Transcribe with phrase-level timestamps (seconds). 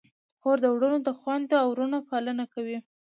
[0.39, 2.77] خور د وړو خویندو او وروڼو پالنه کوي.